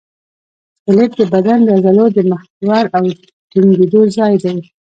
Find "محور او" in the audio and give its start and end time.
2.29-3.03